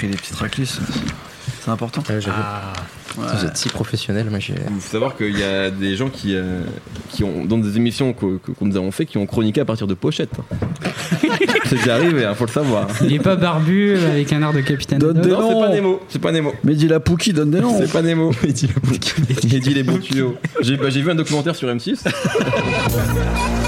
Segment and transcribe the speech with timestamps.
[0.00, 0.78] pris les petites tracklists.
[1.62, 2.02] C'est important.
[2.08, 2.18] Ouais.
[2.28, 2.72] Ah,
[3.18, 4.54] Vous êtes si professionnel, moi j'ai.
[4.54, 6.62] Il faut savoir qu'il y a des gens qui, euh,
[7.10, 9.66] qui ont, dans des émissions que, que- que nous avons fait, qui ont chroniqué à
[9.66, 10.30] partir de pochettes.
[11.66, 12.86] C'est déjà arrivé, hein, faut le savoir.
[13.02, 15.00] il est pas barbu avec un air de capitaine.
[15.00, 15.60] Donne des Non, c'est noms.
[15.60, 16.00] pas Nemo.
[16.08, 16.54] C'est pas Nemo.
[16.64, 17.78] Mehdi la Pouki donne des noms.
[17.78, 18.32] C'est pas Nemo.
[18.42, 20.36] J'ai dit les bons tuyaux.
[20.62, 21.98] J'ai bah, j'ai vu un documentaire sur M6.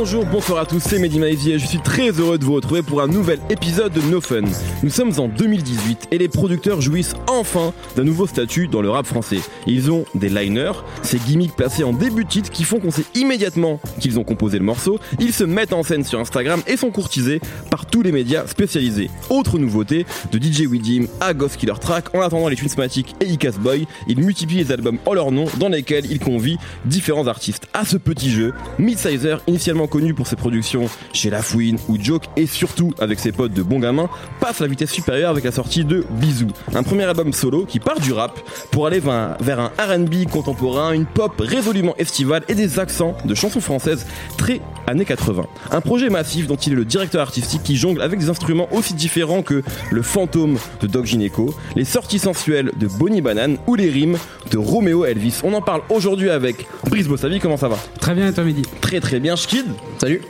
[0.00, 3.08] Bonjour, bonsoir à tous, c'est Mehdi je suis très heureux de vous retrouver pour un
[3.08, 4.44] nouvel épisode de No Fun.
[4.84, 9.06] Nous sommes en 2018 et les producteurs jouissent enfin d'un nouveau statut dans le rap
[9.06, 9.40] français.
[9.66, 13.06] Ils ont des liners, ces gimmicks placés en début de titre qui font qu'on sait
[13.16, 15.00] immédiatement qu'ils ont composé le morceau.
[15.18, 19.10] Ils se mettent en scène sur Instagram et sont courtisés par tous les médias spécialisés.
[19.30, 23.58] Autre nouveauté, de DJ Widim à Ghost Killer Track, en attendant les Twinsmatic et Icas
[23.58, 27.66] Boy, ils multiplient les albums en leur nom dans lesquels ils convient différents artistes.
[27.74, 32.24] À ce petit jeu, Midsizer, initialement connu pour ses productions chez La Fouine ou Joke
[32.36, 34.08] et surtout avec ses potes de Bon Gamin,
[34.40, 37.80] passe à la vitesse supérieure avec la sortie de Bisous, un premier album solo qui
[37.80, 38.38] part du rap
[38.70, 43.60] pour aller vers un- R&B contemporain, une pop résolument estivale et des accents de chansons
[43.60, 45.44] françaises très années 80.
[45.70, 48.94] Un projet massif dont il est le directeur artistique qui jongle avec des instruments aussi
[48.94, 53.88] différents que le fantôme de Doc Gineco, les sorties sensuelles de Bonnie Banane ou les
[53.88, 54.16] rimes
[54.50, 55.40] de Romeo Elvis.
[55.44, 57.76] On en parle aujourd'hui avec Brice Bossavi, comment ça va?
[58.00, 58.62] Très bien, et toi, Mehdi?
[58.80, 59.66] Très très bien, Schkid
[59.98, 60.20] Salut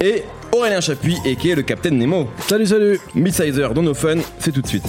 [0.00, 2.28] et Aurélien Chapuis et qui est le Capitaine Nemo.
[2.46, 3.00] Salut, salut.
[3.14, 4.86] Midsizer dans nos fun, c'est tout de suite.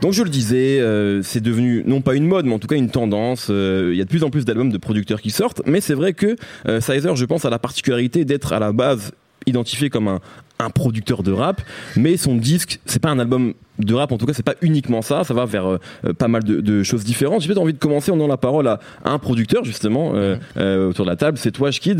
[0.00, 2.76] Donc je le disais, euh, c'est devenu non pas une mode, mais en tout cas
[2.76, 3.48] une tendance.
[3.50, 5.94] Euh, Il y a de plus en plus d'albums de producteurs qui sortent, mais c'est
[5.94, 9.12] vrai que euh, Sizer, je pense, a la particularité d'être à la base
[9.46, 10.20] identifié comme un,
[10.58, 11.62] un producteur de rap,
[11.96, 15.00] mais son disque, c'est pas un album de rap, en tout cas, c'est pas uniquement
[15.02, 15.24] ça.
[15.24, 17.40] Ça va vers euh, euh, pas mal de, de choses différentes.
[17.40, 20.36] J'ai peut-être envie de commencer en donnant la parole à, à un producteur justement euh,
[20.58, 21.38] euh, autour de la table.
[21.38, 21.96] C'est toi, qui,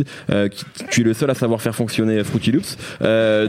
[0.90, 2.76] tu es le seul à savoir faire fonctionner Fruity Loops.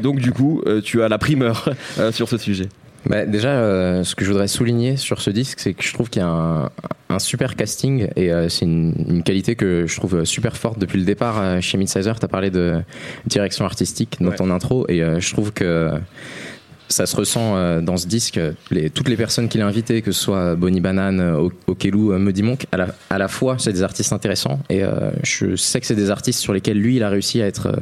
[0.01, 1.69] Donc du coup, tu as la primeur
[2.11, 2.69] sur ce sujet.
[3.07, 6.09] Bah, déjà, euh, ce que je voudrais souligner sur ce disque, c'est que je trouve
[6.09, 6.69] qu'il y a un,
[7.09, 10.99] un super casting et euh, c'est une, une qualité que je trouve super forte depuis
[10.99, 12.19] le départ euh, chez Midsizer.
[12.19, 12.81] Tu as parlé de
[13.25, 14.35] direction artistique dans Ouais.
[14.35, 15.89] ton intro et je trouve que
[16.89, 18.39] ça se ressent dans ce disque.
[18.69, 21.21] Les, toutes les personnes qu'il a invitées, que ce soit Bonnie Banane,
[21.67, 24.81] Okelou, Muddy Monk, à la, à la fois, c'est des artistes intéressants et
[25.23, 27.73] je sais que c'est des artistes sur lesquels lui, il a réussi à être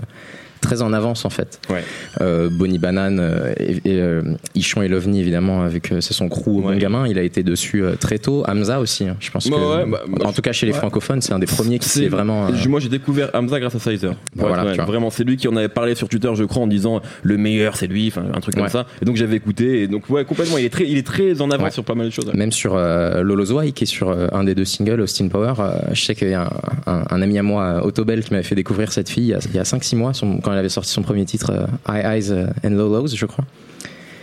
[0.61, 1.59] très en avance en fait.
[1.69, 1.83] Ouais.
[2.21, 4.21] Euh, Bonnie Banane euh, et, et euh,
[4.55, 6.61] Ichon et Lovni évidemment avec euh, c'est son crew Ouais.
[6.73, 9.15] bon gamin il a été dessus euh, très tôt Hamza aussi hein.
[9.19, 11.39] je pense Ouais, que ouais, bah, bah, en tout cas chez les francophones c'est un
[11.39, 14.13] des premiers qui s'est vraiment Moi, j'ai découvert Hamza grâce à Sizer.
[14.35, 14.85] Voilà, tu vois.
[14.85, 17.75] vraiment, c'est lui qui en avait parlé sur Twitter, je crois, en disant le meilleur,
[17.75, 18.85] c'est lui, enfin un truc comme ça.
[19.01, 19.83] Et donc j'avais écouté.
[19.83, 20.57] Et donc ouais, complètement.
[20.57, 22.31] Il est très, il est très en avance sur pas mal de choses.
[22.33, 25.53] même sur Lolo Zwei qui est sur un des deux singles Austin Power
[25.91, 26.49] je sais qu'il y a
[26.87, 29.29] un, un- un ami à moi euh, Autobel qui m'avait fait découvrir cette fille il
[29.29, 31.51] y a, il y a 5-6 mois son- quand elle avait sorti son premier titre
[31.51, 33.45] euh, High Eyes euh, and Low Lows je crois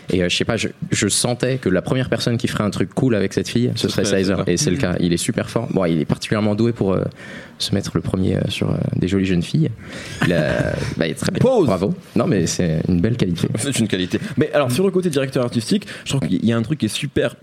[0.08, 2.70] et euh, je sais pas, je, je sentais que la première personne qui ferait un
[2.70, 4.18] truc cool avec cette fille, ce Ce serait Sizer.
[4.38, 4.44] Sizer.
[4.48, 4.94] Et c'est le cas.
[5.00, 5.66] Il est super fort.
[5.72, 7.02] Bon, il est particulièrement doué pour euh,
[7.58, 9.68] se mettre le premier euh, sur euh, des jolies jeunes filles.
[10.24, 11.40] Il, a- bah, il est très bien.
[11.40, 11.66] Pause.
[11.66, 11.92] Bravo.
[12.14, 13.48] Non, mais c'est une belle qualité.
[13.58, 14.20] C'est une qualité.
[14.36, 16.86] Mais alors sur le côté directeur artistique, je trouve qu'il y a un truc qui
[16.86, 17.34] est super.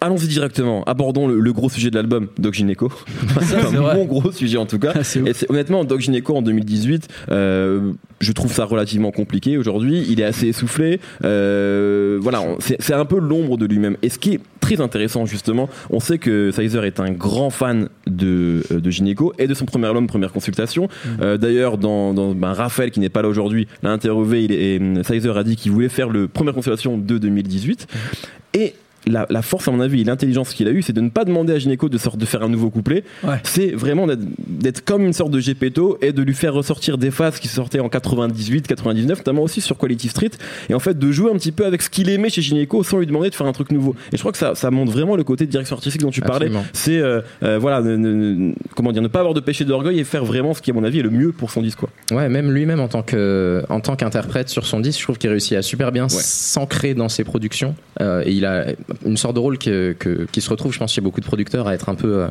[0.00, 2.92] Allons-y directement, abordons le, le gros sujet de l'album, Doc Gineco.
[3.40, 3.94] c'est un vrai.
[3.94, 4.92] bon gros sujet en tout cas.
[5.26, 10.04] Et honnêtement, Doc Gineco en 2018, euh, je trouve ça relativement compliqué aujourd'hui.
[10.08, 11.00] Il est assez essoufflé.
[11.24, 13.96] Euh, voilà, c'est un peu l'ombre de lui-même.
[14.02, 17.88] Et ce qui est très intéressant justement, on sait que Sizer est un grand fan
[18.06, 20.88] de, euh, de Gineco et de son premier album, Première Consultation.
[21.20, 24.44] Euh, D'ailleurs, dans, dans ben, Raphaël qui n'est pas là aujourd'hui, l'a interviewé.
[24.44, 27.86] Il est, et, hum, Sizer a dit qu'il voulait faire le Première Consultation de 2018.
[28.54, 28.74] Et
[29.06, 31.24] la, la force, à mon avis, et l'intelligence qu'il a eu, c'est de ne pas
[31.24, 33.04] demander à Gineco de, sorte, de faire un nouveau couplet.
[33.22, 33.36] Ouais.
[33.44, 37.38] C'est vraiment d'être- comme une sorte de Gepetto et de lui faire ressortir des phases
[37.38, 40.30] qui sortaient en 98, 99, notamment aussi sur Quality Street.
[40.68, 42.98] Et en fait, de jouer un petit peu avec ce qu'il aimait chez Gineco sans
[42.98, 43.94] lui demander de faire un truc nouveau.
[44.12, 46.20] Et je crois que ça, ça montre vraiment le côté de direction artistique dont tu
[46.20, 46.48] parlais.
[46.72, 49.98] C'est, euh, euh, voilà, ne- ne- ne- comment dire, ne pas avoir de péché d'orgueil
[50.00, 51.78] et faire vraiment ce qui, à mon avis, est le mieux pour son disque.
[51.78, 51.90] Quoi.
[52.12, 55.30] Ouais, même lui-même en tant que en tant qu'interprète sur son disque, je trouve qu'il
[55.30, 57.74] réussit à super bien s'ancrer dans ses productions.
[58.00, 58.66] Euh, et il a
[59.04, 61.68] une sorte de rôle que, que- qui se retrouve, je pense, chez beaucoup de producteurs
[61.68, 62.28] à être un peu euh,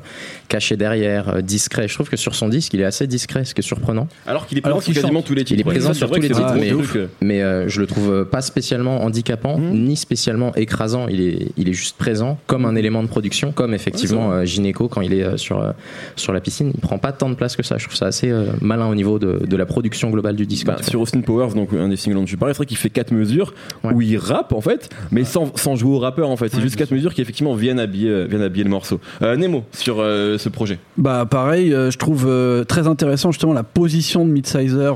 [0.50, 1.88] caché derrière, euh, discret.
[1.88, 4.08] Je trouve que sur son disque, il est assez discret, ce qui est surprenant.
[4.28, 5.60] Alors qu'il est présent sur quasiment tous les titres.
[5.60, 7.08] Il est Ouais, présent sur tous les titres, mais euh.
[7.22, 9.74] mais euh, je le trouve pas spécialement handicapant Mhm.
[9.86, 11.08] ni spécialement écrasant.
[11.08, 14.88] Il est, il est juste présent comme un élément de production, comme effectivement euh, Gynéco
[14.88, 15.72] quand il est euh, sur, euh,
[16.16, 16.72] sur la piscine.
[16.74, 17.78] Il prend pas tant de place que ça.
[17.78, 20.66] Je trouve ça assez euh, malin au niveau de, de la production globale du disque.
[20.68, 22.90] Bah, sur Austin Powers, donc un des singles dont tu parlais, c'est vrai qu'il fait
[22.90, 23.54] quatre mesures
[23.84, 23.94] Ouais.
[23.94, 26.55] où il rappe en fait, mais sans, sans jouer au rappeur en fait.
[26.56, 29.00] C'est juste quatre mesures qui effectivement viennent habiller, euh, le morceau.
[29.22, 30.80] Euh, Nemo, sur euh, ce projet.
[30.98, 32.30] Bah pareil, je trouve
[32.68, 34.96] très intéressant justement la position de Midsizer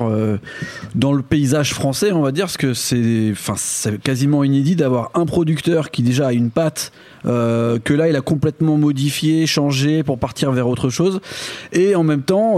[0.96, 3.34] dans le paysage français, on va dire, parce que c'est,
[4.04, 6.92] quasiment inédit d'avoir un producteur qui déjà a une patte.
[7.24, 11.20] que là il a complètement modifié, changé pour partir vers autre chose,
[11.74, 12.58] et en même temps,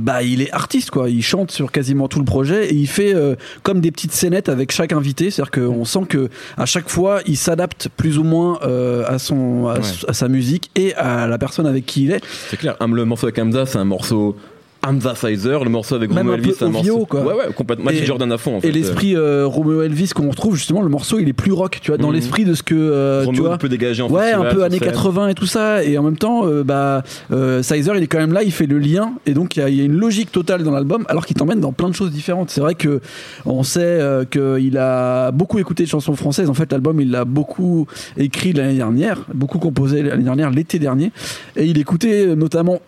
[0.00, 1.08] bah il est artiste quoi.
[1.08, 3.14] Il chante sur quasiment tout le projet et il fait
[3.62, 7.36] comme des petites scénettes avec chaque invité, c'est-à-dire qu'on sent que à chaque fois il
[7.36, 9.80] s'adapte plus ou moins euh, à son à, Ouais.
[10.08, 12.20] à sa musique et à la personne avec qui il est.
[12.50, 14.36] C'est clair, le morceau avec Hamza, c'est un morceau
[14.84, 17.06] Hamza Sizer, le morceau avec Romeo Elvis, un morceau.
[17.06, 17.20] quoi.
[17.24, 17.90] Ouais, ouais, complètement.
[17.90, 18.68] Et- Jordan à fond, en fait.
[18.68, 21.90] Et l'esprit euh, Romeo Elvis qu'on retrouve justement, le morceau il est plus rock, tu
[21.92, 22.14] vois, dans Mhm.
[22.14, 23.58] l'esprit de ce que Euh, tu vois.
[23.58, 24.88] peut dégager en Ouais, un peu années scène.
[24.88, 27.02] 80 et tout ça, et en même temps, euh, bah,
[27.32, 29.76] euh, Sizer il est quand même là, il fait le lien, et donc il y,
[29.76, 32.50] y a une logique totale dans l'album, alors qu'il t'emmène dans plein de choses différentes.
[32.50, 33.00] C'est vrai que
[33.46, 36.50] on sait euh, qu'il a beaucoup écouté de chansons françaises.
[36.50, 37.86] En fait, l'album il l'a beaucoup
[38.16, 41.12] écrit l'année dernière, beaucoup composé l'année dernière, l'été dernier,
[41.56, 42.80] et il écoutait euh, notamment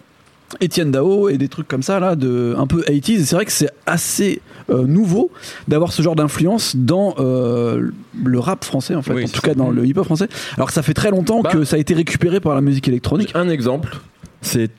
[0.61, 3.45] Étienne Dao et des trucs comme ça là de un peu 80s et c'est vrai
[3.45, 4.41] que c'est assez
[4.71, 5.31] euh, nouveau
[5.69, 7.91] d'avoir ce genre d'influence dans euh,
[8.25, 9.13] le rap français en fait.
[9.13, 10.29] Oui, en tout cas dans le hip-hop français.
[10.57, 11.51] Alors que ça fait très longtemps Bah.
[11.51, 13.33] que ça a été récupéré par la musique électronique.
[13.35, 13.97] Un exemple,
[14.41, 14.71] c'est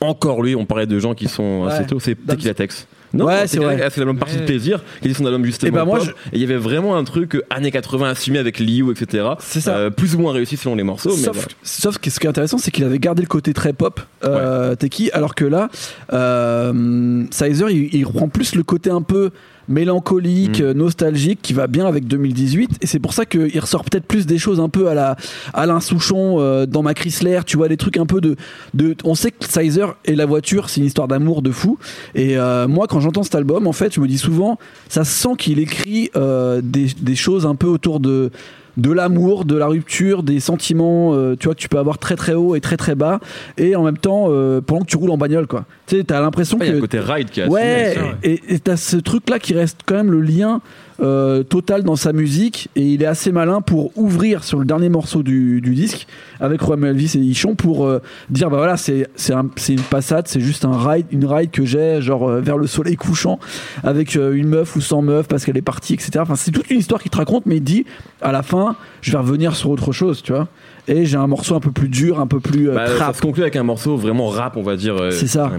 [0.00, 2.14] encore lui, on parlait de gens qui sont assez tôt, c'est.
[2.14, 2.86] Tequila Tex.
[3.14, 3.76] Non, Ouais, c'est vrai.
[3.90, 5.68] c'est l'album Partie de plaisir, qui est son album justement.
[5.68, 6.08] Et bah, moi, pop.
[6.32, 9.24] Et il y avait vraiment un truc euh, années 80 assumé avec Liu, etc.
[9.40, 9.76] C'est ça.
[9.76, 11.48] Euh, plus ou moins réussi selon les morceaux, mais Sauf, voilà.
[11.62, 14.74] sauf que ce qui est intéressant, c'est qu'il avait gardé le côté très pop, euh,
[14.74, 15.68] Teki, alors que là,
[16.12, 19.30] euh, Sizer, il, il reprend plus le côté un peu
[19.68, 20.64] mélancolique, Mm.
[20.64, 22.78] euh, nostalgique, qui va bien avec 2018.
[22.80, 25.16] Et c'est pour ça qu'il ressort peut-être plus des choses un peu à la
[25.54, 28.36] Alain Souchon euh, dans ma Chrysler, tu vois, des trucs un peu de,
[28.74, 28.94] de.
[29.04, 31.78] On sait que Sizer et la voiture, c'est une histoire d'amour de fou.
[32.14, 35.36] Et euh, moi, quand j'entends cet album, en fait, je me dis souvent, ça sent
[35.38, 38.30] qu'il écrit euh, des, des choses un peu autour de
[38.78, 42.16] de l'amour, de la rupture, des sentiments, euh, tu vois, que tu peux avoir très
[42.16, 43.20] très haut et très très bas,
[43.58, 45.64] et en même temps, euh, pendant que tu roules en bagnole, quoi.
[45.86, 46.78] Tu sais, t'as l'impression Ouais, Il y a que.
[46.78, 47.60] un côté ride qui Ouais,
[47.90, 48.16] assumé, ça.
[48.22, 50.60] et et t'as ce truc-là qui reste quand même le lien
[51.00, 54.88] euh, total dans sa musique, et il est assez malin pour ouvrir sur le dernier
[54.88, 56.06] morceau du, du disque
[56.40, 58.00] avec Romeo Elvis et Ichon pour euh,
[58.30, 61.64] dire bah voilà, c'est c'est un- une passade, c'est juste un ride, une ride que
[61.64, 63.38] j'ai genre euh, vers le soleil couchant
[63.84, 66.10] avec euh, une meuf ou sans meuf parce qu'elle est partie, etc.
[66.20, 67.84] Enfin, c'est toute une histoire qu'il te raconte, mais il dit
[68.20, 70.48] à la fin, je vais revenir sur autre chose, tu vois.
[70.88, 73.16] Et j'ai un morceau un peu plus dur, un peu plus euh, Bah, ça trap.
[73.16, 74.96] se conclut avec un morceau vraiment rap, on va dire.
[75.12, 75.50] C'est ça.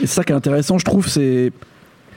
[0.00, 1.52] c'est ça qui est intéressant, je trouve, c'est.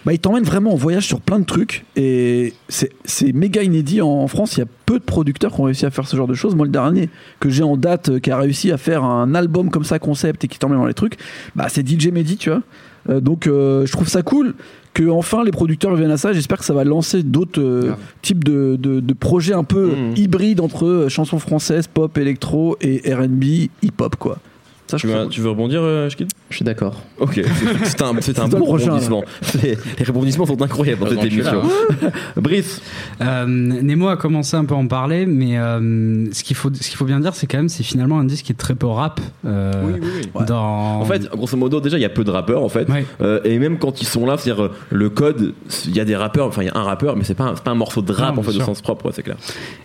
[0.06, 2.92] Bah, il t'emmène vraiment en voyage sur plein de trucs et c'est
[3.34, 4.56] méga inédit en, en France.
[4.56, 6.56] Il y a peu de producteurs qui ont réussi à faire ce genre de choses.
[6.56, 7.10] Moi, le dernier
[7.40, 10.44] que j'ai en date euh, qui a réussi à faire un album comme ça, concept
[10.44, 11.18] et qui t'emmène dans les trucs,
[11.56, 12.62] bah, c'est DJ Mehdi, tu vois.
[13.10, 14.54] Euh, donc, euh, je trouve ça cool
[14.94, 16.34] que enfin les producteurs viennent à ça.
[16.34, 17.98] J'espère que ça va lancer d'autres euh, Grave.
[18.22, 20.14] types de, de- de projets un peu Mhm.
[20.18, 23.44] hybrides entre chansons françaises, pop, électro et R&B,
[23.82, 24.38] hip-hop, quoi.
[24.88, 27.02] Ça, Tu veux, tu veux rebondir, euh, Shkid Je suis d'accord.
[27.20, 27.42] Ok,
[27.84, 29.24] c'est- un, c'est un bon rebondissement.
[29.64, 31.62] Les, les rebondissements sont incroyables dans cette je suis émission.
[32.38, 32.82] Brice,
[33.22, 36.88] Euh, Nemo a commencé un peu à en parler, mais euh, ce qu'il faut, ce
[36.88, 38.86] qu'il faut bien dire, c'est quand même, c'est finalement un disque qui est très peu
[38.88, 39.20] rap.
[39.46, 40.30] euh, oui, oui, oui.
[40.36, 40.46] Ouais.
[40.46, 41.00] Dans...
[41.02, 42.88] En fait, grosso modo, déjà, il y a peu de rappeurs, en fait.
[42.90, 43.06] Ouais.
[43.22, 45.54] Euh, et même quand ils sont là, c'est-à-dire le code,
[45.86, 47.56] il y a des rappeurs, enfin il y a un rappeur, mais c'est pas, un-
[47.56, 48.66] c'est pas un morceau de rap Non, en fait bien au sûr.
[48.68, 49.38] sens propre, ouais, c'est clair.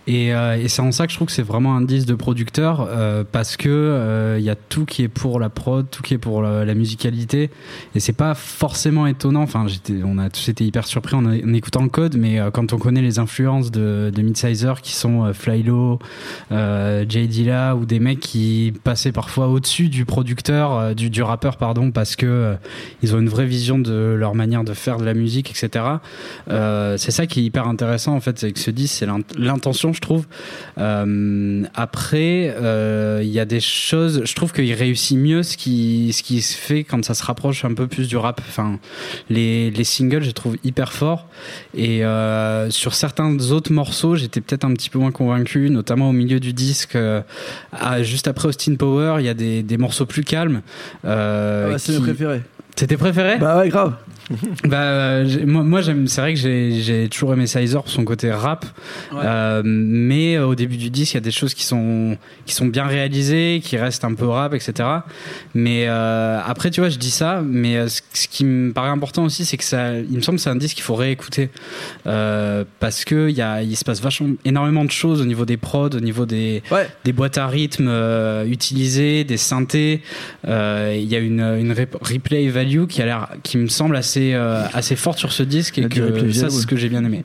[0.07, 2.15] Et, euh, et c'est en ça que je trouve que c'est vraiment un disque de
[2.15, 6.03] producteur euh, parce que euh, il y a tout qui est pour la prod, tout
[6.03, 7.49] qui est pour la, musicalité
[7.95, 9.41] et c'est pas forcément étonnant.
[9.41, 9.65] Enfin,
[10.03, 13.01] on a tous été hyper surpris en, écoutant le code, mais euh, quand on connaît
[13.01, 15.99] les influences de, de Midsizer qui sont euh, Flylo,
[16.51, 21.55] euh, Jay Dilla ou des mecs qui passaient parfois au-dessus du producteur, euh, du, rappeur
[21.55, 22.55] pardon, parce que euh,
[23.01, 25.85] ils ont une vraie vision de leur manière de faire de la musique, etc.
[26.97, 29.93] C'est ça qui est hyper intéressant en fait, c'est que ce disque, c'est l'int- l'intention,
[29.93, 30.25] je trouve.
[30.75, 32.53] Après,
[33.23, 36.55] il y a des choses, je trouve qu'il réussit mieux ce qui, ce qui se
[36.57, 38.41] fait quand ça se rapproche un peu plus du rap.
[38.47, 38.79] Enfin,
[39.29, 41.27] les, les singles, je les trouve hyper forts.
[41.75, 46.13] Et euh, sur certains autres morceaux, j'étais peut-être un petit peu moins convaincu, notamment au
[46.13, 46.95] milieu du disque.
[46.95, 47.21] euh,
[47.71, 50.61] à- juste après Austin Power, il y a des, des morceaux plus calmes.
[51.05, 52.41] euh, Ah bah, c'est qui- mes préférés.
[52.75, 53.37] C'était préféré?
[53.37, 53.95] Bah ouais, grave.
[54.65, 56.07] bah, euh, moi, moi j'aime.
[56.07, 58.65] C'est vrai que j'ai j'ai toujours aimé Sizer pour son côté rap,
[59.11, 59.19] Ouais.
[59.23, 62.65] Euh, mais au début du disque, il y a des choses qui sont qui sont
[62.67, 64.87] bien réalisées, qui restent un peu rap, etc.
[65.53, 68.89] Mais euh, après, tu vois, je dis ça, mais euh, ce, ce qui me paraît
[68.89, 71.49] important aussi, c'est que ça, il me semble, que c'est un disque qu'il faut réécouter
[72.07, 75.45] euh, parce que il y a, il se passe vachement énormément de choses au niveau
[75.45, 76.87] des prods, au niveau des Ouais.
[77.05, 80.01] des boîtes à rythme euh, utilisées, des synthés.
[80.47, 83.95] Euh, Il y a une, une rep- replay value qui a l'air, qui me semble
[83.95, 86.89] assez assez, euh, assez forte sur ce disque et que ça, c'est ce que j'ai
[86.89, 87.23] bien aimé.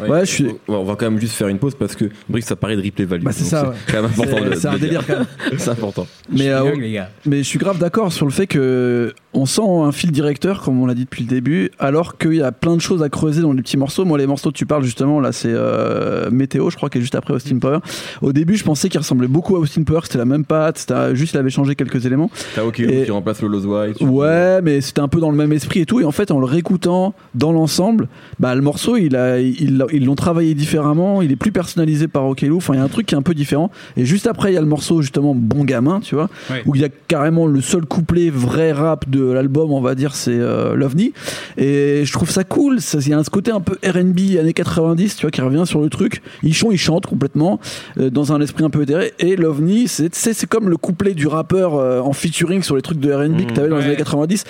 [0.00, 2.56] Ouais, je suis- On va quand même juste faire une pause parce que Brick, ça
[2.56, 3.22] paraît de replay value.
[3.22, 3.74] Bah, c'est ça, ouais.
[3.86, 5.26] quand même important de C'est un délire quand même.
[5.58, 6.06] C'est important.
[6.30, 7.10] Mais, Je suis les gars.
[7.26, 10.80] mais je suis grave d'accord sur le fait que on sent un fil directeur, comme
[10.80, 13.40] on l'a dit depuis le début, alors qu'il y a plein de choses à creuser
[13.42, 14.04] dans les petits morceaux.
[14.04, 17.00] Moi, les morceaux que tu parles justement, là, c'est euh, Météo, je crois, qui est
[17.00, 17.78] juste après Austin Power.
[18.20, 21.14] Au début, je pensais qu'il ressemblait beaucoup à Austin Power, c'était la même patte, c'était
[21.14, 22.30] juste il avait changé quelques éléments.
[22.54, 24.00] T'as OK Et- qui remplace le Lost White.
[24.02, 26.00] Ouais, mais c'était un peu dans le même esprit et tout.
[26.00, 28.08] Et en fait, en le réécoutant dans l'ensemble,
[28.38, 31.22] bah, le morceau, il a, ils ils l'ont travaillé différemment.
[31.22, 32.56] Il est plus personnalisé par Okello.
[32.58, 33.70] Enfin, il y a un truc qui est un peu différent.
[33.96, 36.62] Et juste après, il y a le morceau justement Bon Gamin, tu vois, Ouais.
[36.66, 40.14] où il y a carrément le seul couplet vrai rap de l'album, on va dire,
[40.14, 41.12] c'est euh, Lovni.
[41.56, 42.80] Et je trouve ça cool.
[42.80, 45.64] Ça, Il y a ce côté un peu R&B années 90, tu vois, qui revient
[45.66, 46.22] sur le truc.
[46.42, 47.60] Ils chantent, ils chantent complètement
[47.98, 49.12] euh, dans un esprit un peu éthéré.
[49.18, 52.98] Et Lovni, c'est tu comme le couplet du rappeur euh, en featuring sur les trucs
[52.98, 54.44] de R&B que t'avais dans les années 90.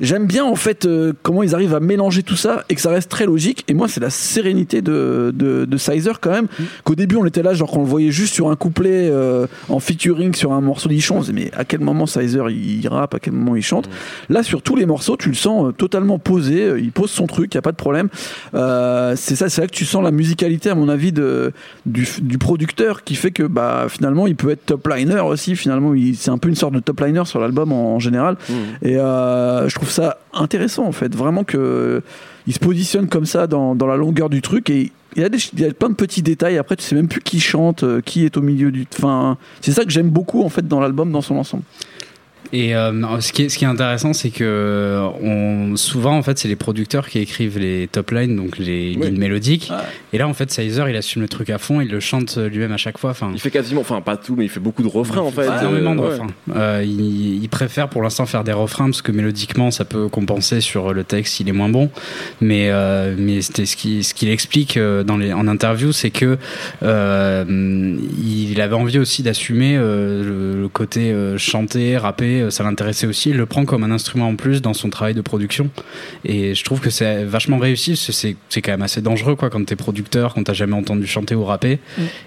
[0.00, 2.90] J'aime bien en fait euh, comment ils arrivent à mélanger tout ça et que ça
[2.90, 3.64] reste très logique.
[3.68, 6.48] Et moi, c'est la sérénité de, de, de Sizer quand même.
[6.84, 9.80] Qu'au début, on était là, genre qu'on le voyait juste sur un couplet euh, en
[9.80, 11.16] featuring sur un morceau d'Ichon.
[11.18, 13.62] On se disait, mais à quel moment Sizer il, il rappe, à quel moment il
[13.62, 13.88] chante?
[14.28, 16.62] Là, sur tous les morceaux, tu le sens euh, totalement posé.
[16.64, 18.08] euh, Il pose son truc, il n'y a pas de problème.
[18.54, 21.52] Euh, c'est ça, c'est là que tu sens la musicalité, à mon avis, de,
[21.86, 25.56] du, du producteur qui fait que bah, finalement, il peut être top liner aussi.
[25.56, 28.36] Finalement, il- c'est un peu une sorte de top liner sur l'album en, en général.
[28.82, 32.02] Et euh, je trouve ça intéressant en fait, vraiment que
[32.46, 35.28] il se positionne comme ça dans, dans la longueur du truc et il y, a
[35.28, 36.58] des, il y a plein de petits détails.
[36.58, 38.86] Après, tu sais même plus qui chante, qui est au milieu du.
[38.96, 41.62] Enfin, c'est ça que j'aime beaucoup en fait dans l'album dans son ensemble.
[42.52, 46.38] Et euh, ce, qui est, ce qui est intéressant, c'est que on, souvent, en fait,
[46.38, 49.06] c'est les producteurs qui écrivent les top lines, donc les Oui.
[49.06, 49.68] lignes mélodiques.
[49.70, 49.76] Ouais.
[50.12, 52.72] Et là, en fait, Sizer, il assume le truc à fond, il le chante lui-même
[52.72, 53.10] à chaque fois.
[53.10, 55.44] Enfin, Il fait quasiment, enfin pas tout, mais il fait beaucoup de refrains en fait.
[55.46, 56.10] énormément de Euh, ouais.
[56.10, 56.26] refrains.
[56.56, 60.60] Euh, il, il préfère pour l'instant faire des refrains parce que mélodiquement ça peut compenser
[60.60, 61.90] sur le texte, il est moins bon.
[62.40, 62.70] Mais,
[63.16, 66.38] mais c'était ce qu'il ce explique dans les, en interview, c'est que
[67.48, 71.96] il avait envie aussi d'assumer le, le côté euh, chanter,
[72.40, 73.30] euh, ça l'intéressait aussi.
[73.30, 75.70] Il le prend comme un instrument en plus dans son travail de production.
[76.24, 77.96] Et je trouve que c'est vachement réussi.
[77.96, 81.44] C'est quand même assez dangereux quoi quand t'es producteur, quand t'as jamais entendu chanter ou
[81.44, 81.78] rapper.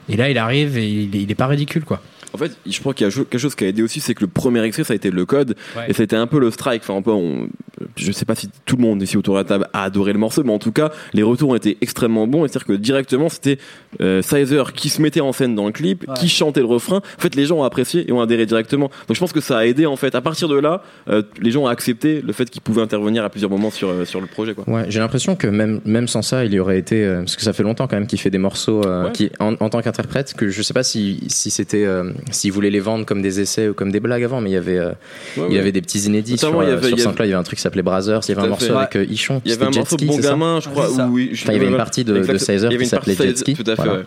[0.10, 2.02] Et là, il arrive et il, il est pas ridicule quoi.
[2.34, 4.22] En fait, je crois qu'il y a quelque chose qui a aidé aussi, c'est que
[4.22, 5.86] le premier extrait, ça a été le code, Ouais.
[5.90, 6.82] et ça a été un peu le strike.
[6.84, 7.48] Enfin, un peu, on-
[7.96, 10.20] je sais pas si tout le monde ici autour de la table a adoré le
[10.20, 12.46] morceau, mais en tout cas, les retours ont été extrêmement bons.
[12.46, 13.58] Et c'est-à-dire que directement, c'était
[14.00, 16.14] euh, Sizer qui se mettait en scène dans le clip, Ouais.
[16.20, 16.98] qui chantait le refrain.
[16.98, 18.90] En fait, les gens ont apprécié et ont adhéré directement.
[19.08, 20.16] Donc, je pense que ça a aidé en fait.
[20.16, 23.30] À partir de là, euh, les gens ont accepté le fait qu'ils pouvaient intervenir à
[23.30, 24.54] plusieurs moments sur euh, sur le projet.
[24.54, 24.64] Quoi.
[24.68, 27.04] Ouais, j'ai l'impression que même, même sans ça, il y aurait été.
[27.04, 29.12] euh, parce que ça fait longtemps quand même qu'il fait des morceaux euh, Ouais.
[29.12, 31.86] qui, en, en tant qu'interprète, que je sais pas si, si c'était.
[32.22, 34.54] Euh, s'il voulait les vendre comme des essais ou comme des blagues avant, mais il
[34.54, 34.96] y avait, euh, Ouais,
[35.38, 35.60] il y ouais.
[35.60, 37.28] avait des petits inédits Notamment, sur, il y euh, avait- sur il y avait- SoundCloud.
[37.28, 39.06] Il y avait un truc qui s'appelait Brothers, il y avait un morceau avec euh,
[39.10, 39.42] Ichon.
[39.46, 40.90] Il y avait un morceau Bon Gamin, je crois.
[40.90, 42.38] où- oui, je- Enfin, il y avait une partie de, de.
[42.38, 43.54] Sizer qui s'appelait Jet Ski.
[43.56, 43.82] Tout à fait.
[43.84, 43.94] Voilà.
[44.00, 44.06] ouais.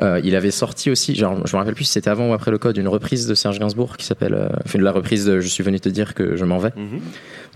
[0.00, 2.50] Euh, il avait sorti aussi, genre, je me rappelle plus si c'était avant ou après
[2.52, 5.48] le code, une reprise de Serge Gainsbourg qui s'appelle, euh, enfin, la reprise de Je
[5.48, 6.70] suis venu te dire que je m'en vais.
[6.76, 7.00] Mhm.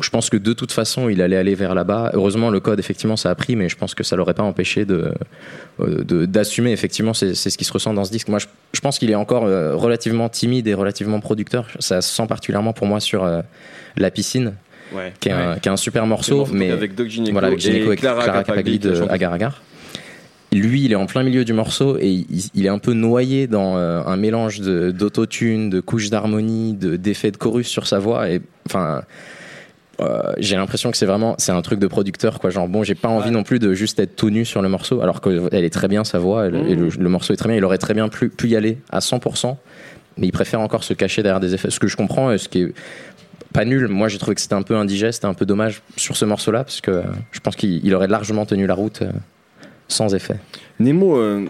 [0.01, 2.11] Je pense que de toute façon, il allait aller vers là-bas.
[2.15, 4.85] Heureusement, le code, effectivement, ça a pris, mais je pense que ça l'aurait pas empêché
[4.85, 5.13] de
[5.81, 6.73] euh, de- d'assumer.
[6.73, 8.29] Effectivement, c'est ce qui se ressent dans ce disque.
[8.29, 11.69] Moi, je, je pense qu'il est encore euh, relativement timide et relativement producteur.
[11.79, 13.43] Ça se sent particulièrement pour moi sur euh,
[13.97, 14.55] La piscine,
[14.95, 15.13] Ouais.
[15.21, 17.61] qui est, un, qui est un super morceau, mais mais avec Doc Gineco, voilà, avec
[17.61, 19.09] Gineco et Clara, Capagli Capagli qui a de.
[19.11, 19.63] Agar Agar.
[20.53, 23.47] Lui, il est en plein milieu du morceau et il, il est un peu noyé
[23.47, 27.99] dans euh, un mélange de- d'autotune, de, couches d'harmonie, de- d'effets de chorus sur sa
[27.99, 28.29] voix.
[28.29, 29.03] Et enfin,
[30.01, 32.51] euh, j'ai l'impression que c'est vraiment c'est un truc de producteur quoi.
[32.51, 35.01] Genre bon, j'ai pas envie non plus de juste être tout nu sur le morceau,
[35.01, 37.57] alors qu'elle est très bien sa voix elle- et le, le morceau est très bien.
[37.57, 39.57] Il aurait très bien pu, pu y aller à 100%,
[40.19, 41.71] mais il préfère encore se cacher derrière des effets.
[41.71, 42.75] Ce que je comprends, et ce qui est
[43.55, 43.87] pas nul.
[43.89, 46.81] Moi, j'ai trouvé que c'était un peu indigeste, un peu dommage sur ce morceau-là, parce
[46.83, 49.11] que euh, je pense qu'il il aurait largement tenu la route euh,
[49.93, 50.37] sans effet.
[50.81, 51.47] Nemo, euh,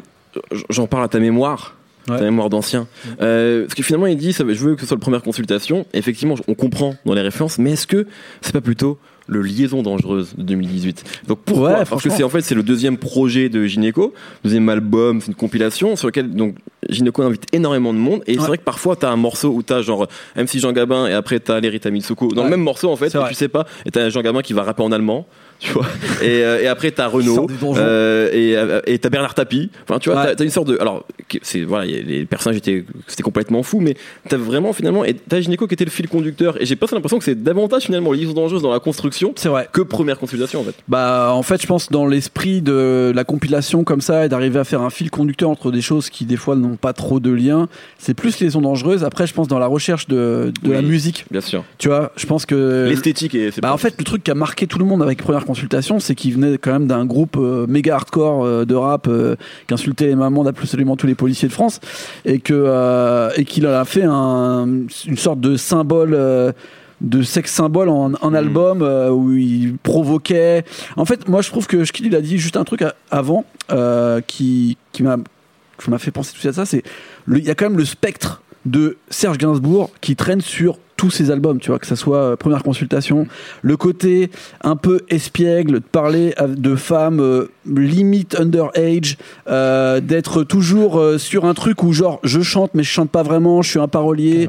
[0.69, 1.77] j'en parle à ta mémoire.
[2.09, 2.19] Ouais.
[2.19, 2.89] Ta mémoire d'ancien.
[3.21, 5.87] Euh, parce que finalement, il dit ça, Je veux que ce soit la première consultation.
[5.95, 8.09] Effectivement, on comprend dans les références, mais est-ce que
[8.41, 11.79] c'est pas plutôt le Liaison dangereuse de 2018 Donc pourquoi?
[11.79, 14.13] Ouais, Parce que c'est en fait c'est le deuxième projet de Gynéco,
[14.45, 16.57] deuxième album, c'est une compilation sur lequel donc
[16.89, 18.23] Gynéco invite énormément de monde.
[18.27, 21.13] Et c'est vrai que parfois t'as un morceau où t'as genre MC Jean Gabin et
[21.13, 23.11] après t'as Lerita Mitsuko dans le même morceau en fait.
[23.11, 23.67] C'est Et tu sais pas.
[23.87, 25.27] Et t'as Jean Gabin qui va rapper en allemand.
[25.63, 25.87] Tu vois.
[26.23, 27.47] Et, euh, et après t'as Renault.
[27.77, 29.71] Euh, et euh, et t'as Bernard Tapie.
[29.85, 30.35] Enfin, tu vois, Ouais.
[30.35, 30.77] t'as- une sorte de.
[30.81, 31.07] Alors,
[31.43, 33.95] c'est voilà, les personnages étaient, c'était complètement fou, mais
[34.29, 35.05] t'as vraiment finalement.
[35.05, 36.61] Et t'as Gynéco qui était le fil conducteur.
[36.61, 39.49] Et j'ai pas l'impression que c'est davantage finalement l'illusion dangereuse dans la construction consultation C'est
[39.49, 39.69] vrai.
[39.73, 40.75] que première consultation en fait.
[40.89, 44.65] Bah, en fait, je pense dans l'esprit de la compilation comme ça et d'arriver à
[44.65, 47.69] faire un fil conducteur entre des choses qui des fois n'ont pas trop de lien,
[47.99, 49.05] c'est plus les sons dangereuses.
[49.05, 51.65] Après, je pense dans la recherche de, de la musique, Bien sûr.
[51.79, 54.67] tu vois, je pense que L'esthétique et Bah en fait le truc qui a marqué
[54.67, 57.95] tout le monde avec première consultation c'est qu'il venait quand même d'un groupe euh, méga
[57.97, 59.37] hardcore euh, de rap euh,
[59.69, 61.81] qui insultait les mamans d'absolument tous les policiers de France
[62.25, 64.67] et que et qu'il a fait un,
[65.07, 66.19] une sorte de symbole
[67.01, 70.65] de sexe symbole en, en album euh, où il provoquait.
[70.97, 73.45] En fait moi je trouve que Shkil il a dit juste un truc à- avant
[73.73, 75.19] euh, qui qui m'a
[75.99, 76.83] fait penser tout ça c'est
[77.29, 81.33] il y a quand même le spectre de Serge Gainsbourg qui traîne sur tous ses
[81.33, 83.27] albums, tu vois, que ça soit euh, première consultation,
[83.63, 84.31] le côté
[84.63, 89.17] un peu espiègle, de parler de femmes euh, limite underage,
[89.49, 93.25] euh, d'être toujours euh, sur un truc où genre je chante mais je chante pas
[93.25, 94.49] vraiment, je suis un parolier,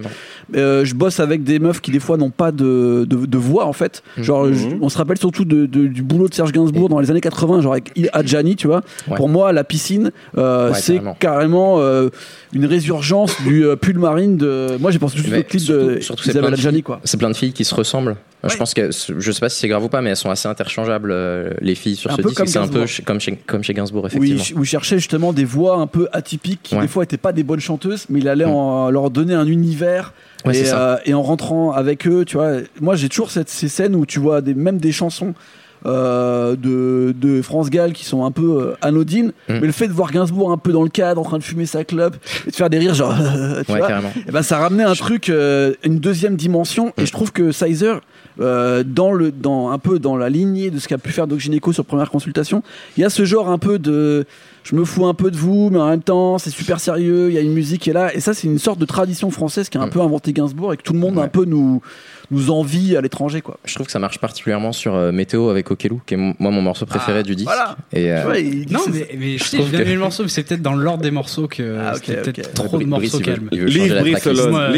[0.53, 3.73] je bosse avec des meufs qui des fois n'ont pas de, de, de voix en
[3.73, 4.03] fait.
[4.17, 4.23] Mhm.
[4.23, 4.47] Genre,
[4.79, 7.71] on se rappelle surtout de, du boulot de Serge Gainsbourg dans les années 80, genre
[7.71, 8.81] avec Adjani, tu vois.
[9.09, 9.17] Ouais.
[9.17, 11.15] Pour moi, la piscine, Ouais, c'est carrément.
[11.19, 11.79] carrément
[12.53, 14.77] une résurgence du pull marine de.
[14.79, 16.83] Moi, j'ai pensé tout de suite au clip de surtout, plein de Adjani, filles.
[16.83, 17.01] quoi.
[17.03, 18.15] C'est plein de filles qui se ressemblent.
[18.43, 18.49] Ouais.
[18.49, 20.47] Je pense que je sais pas si c'est grave ou pas, mais elles sont assez
[20.49, 22.47] interchangeables euh, les filles sur Un ce disque.
[22.47, 24.43] C'est un peu comme chez comme chez Gainsbourg Oui, effectivement.
[24.43, 26.81] ch- où il cherchait justement des voix un peu atypiques qui Ouais.
[26.81, 28.49] des fois étaient pas des bonnes chanteuses, mais il allait Mm.
[28.49, 30.13] en- leur donner un univers.
[30.45, 33.69] Ouais, et, euh, et en rentrant avec eux, tu vois, moi j'ai toujours cette, ces
[33.69, 35.33] scènes où tu vois des, même des chansons
[35.85, 39.53] euh, de, de France Gall qui sont un peu euh, anodines, Mm.
[39.59, 41.65] mais le fait de voir Gainsbourg un peu dans le cadre, en train de fumer
[41.65, 42.15] sa clope
[42.47, 43.13] et de faire des rires, genre,
[43.65, 43.89] tu Ouais, vois,
[44.27, 46.93] et ben ça ramenait un truc, euh, une deuxième dimension.
[46.97, 47.99] Et je trouve que Sizer,
[48.39, 51.39] euh, dans le, dans un peu dans la lignée de ce qu'a pu faire Doc
[51.39, 52.63] Gineco sur première consultation,
[52.97, 54.25] il y a ce genre un peu de,
[54.63, 57.29] je me fous un peu de vous, mais en même temps c'est super sérieux.
[57.29, 59.29] Il y a une musique qui est là, et ça c'est une sorte de tradition
[59.31, 59.91] française qui a un Mm.
[59.91, 61.23] peu inventé Gainsbourg et que tout le monde Ouais.
[61.23, 61.81] un peu nous
[62.31, 63.57] nous envie à l'étranger, quoi.
[63.65, 66.51] Je trouve que ça marche particulièrement sur euh, Météo avec Okelou, qui est mon- moi
[66.51, 67.47] mon morceau préféré Ah, du disque.
[67.47, 67.75] voilà.
[67.91, 69.99] Et euh, Tu vois, il dit Non, mais, mais je sais, bien que- aimé le
[69.99, 72.85] morceau, mais c'est peut-être dans l'ordre des morceaux que Ah, ok, c'était peut-être trop de
[72.85, 73.49] Brice, morceaux calmes.
[73.51, 73.99] Livre.
[74.01, 74.69] Brissolone, Moi.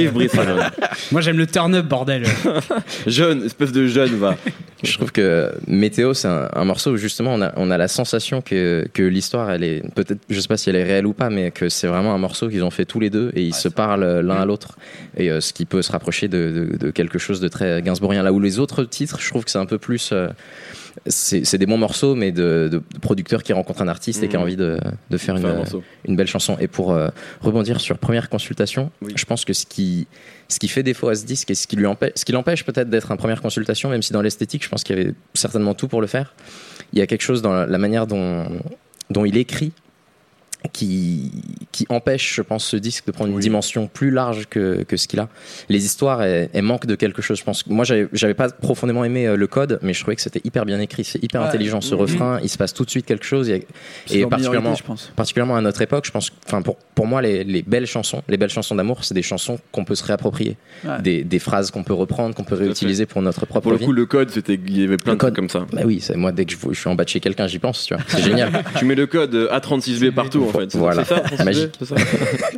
[1.11, 2.23] Moi, j'aime le turn-up, bordel.
[3.07, 4.35] jeune, espèce de jeune va.
[4.83, 7.87] Je trouve que Météo, c'est un, un morceau où justement on a, on a la
[7.87, 11.13] sensation que, que l'histoire, elle est peut-être, je sais pas si elle est réelle ou
[11.13, 13.53] pas, mais que c'est vraiment un morceau qu'ils ont fait tous les deux et ils
[13.55, 14.77] se parlent l'un à l'autre.
[15.17, 18.21] Et euh, ce qui peut se rapprocher de, de- de quelque chose de très gainsbourgien.
[18.21, 20.09] Là où les autres titres, je trouve que c'est un peu plus.
[20.11, 20.27] euh,
[21.07, 24.39] c'est des bons morceaux, mais de, de producteurs qui rencontrent un artiste et qui a
[24.39, 24.43] Mhm.
[24.43, 25.63] envie de, de faire un
[26.07, 26.57] une, belle chanson.
[26.59, 27.09] Et pour euh,
[27.41, 29.13] rebondir sur première consultation, Oui.
[29.15, 30.07] je pense que ce qui,
[30.47, 32.63] ce qui fait défaut à ce disque et ce qui lui empêche, ce qui l'empêche
[32.63, 35.73] peut-être d'être un première consultation, même si dans l'esthétique, je pense qu'il y avait certainement
[35.73, 36.33] tout pour le faire.
[36.93, 38.45] Il y a quelque chose dans la, la manière dont,
[39.09, 39.73] dont il écrit
[40.67, 41.31] qui,
[41.71, 45.07] qui empêche, je pense, ce disque de prendre une dimension plus large que, que ce
[45.07, 45.29] qu'il a.
[45.69, 47.37] Les histoires, elles, elles manquent de quelque chose.
[47.39, 50.41] Je pense moi, j'avais pas profondément aimé euh, le code, mais je trouvais que c'était
[50.43, 51.47] hyper bien écrit, c'est hyper Ouais.
[51.47, 51.81] intelligent.
[51.81, 53.49] Ce refrain, il se passe tout de suite quelque chose.
[53.49, 53.65] et
[54.07, 55.11] particulièrement, minorité, je pense.
[55.15, 58.37] particulièrement à notre époque, je pense, enfin pour, pour moi, les, les belles chansons, les
[58.37, 61.01] belles chansons d'amour, c'est des chansons qu'on peut se réapproprier, Ouais.
[61.01, 63.85] des, des phrases qu'on peut reprendre, qu'on peut réutiliser pour notre propre Pour le vie.
[63.85, 65.35] coup, le code, c'était, il y avait plein Le de trucs code.
[65.35, 65.65] comme ça.
[65.71, 67.85] Bah oui, moi dès que je, je suis en bas de chez quelqu'un, j'y pense,
[67.85, 68.03] tu vois.
[68.07, 68.63] C'est génial.
[68.77, 70.75] Tu mets le code euh, A36B partout fait.
[70.75, 71.03] Voilà.
[71.05, 71.73] C'est ça, 36B, Magique.
[71.79, 71.95] c'est ça